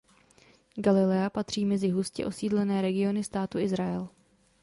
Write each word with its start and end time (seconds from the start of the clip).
Galilea 0.75 1.29
patří 1.29 1.65
mezi 1.65 1.89
hustě 1.89 2.25
osídlené 2.25 2.81
regiony 2.81 3.23
státu 3.23 3.59
Izrael. 3.59 4.07